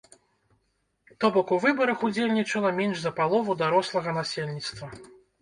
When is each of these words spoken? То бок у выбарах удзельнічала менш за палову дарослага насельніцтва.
То 1.23 1.29
бок 1.35 1.47
у 1.57 1.59
выбарах 1.65 1.99
удзельнічала 2.07 2.73
менш 2.81 2.97
за 3.05 3.11
палову 3.21 3.59
дарослага 3.61 4.09
насельніцтва. 4.19 4.93